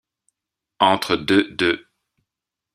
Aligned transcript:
entre 0.79 1.15
deux 1.15 1.51
deux 1.51 1.87